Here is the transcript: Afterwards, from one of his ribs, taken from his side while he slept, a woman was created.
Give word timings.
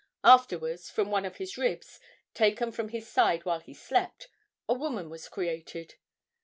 Afterwards, 0.23 0.89
from 0.89 1.11
one 1.11 1.25
of 1.25 1.35
his 1.35 1.59
ribs, 1.59 1.99
taken 2.33 2.71
from 2.71 2.89
his 2.89 3.07
side 3.07 3.45
while 3.45 3.59
he 3.59 3.75
slept, 3.75 4.29
a 4.67 4.73
woman 4.73 5.11
was 5.11 5.29
created. 5.29 5.93